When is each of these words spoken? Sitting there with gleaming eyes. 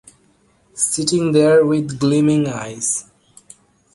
Sitting 0.73 1.31
there 1.31 1.63
with 1.63 1.99
gleaming 1.99 2.47
eyes. 2.47 3.05